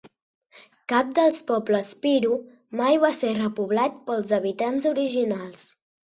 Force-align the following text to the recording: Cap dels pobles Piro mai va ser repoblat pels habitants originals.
Cap 0.91 1.09
dels 1.17 1.41
pobles 1.49 1.89
Piro 2.05 2.37
mai 2.79 2.97
va 3.03 3.11
ser 3.17 3.29
repoblat 3.35 3.99
pels 4.07 4.33
habitants 4.39 4.89
originals. 4.93 5.61